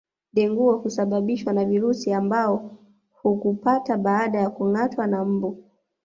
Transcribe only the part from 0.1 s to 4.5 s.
Dengua husababishwa na virusi ambao hukupata baada ya